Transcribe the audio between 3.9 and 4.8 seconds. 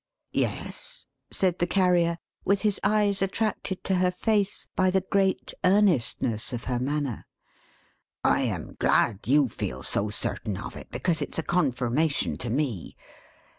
her face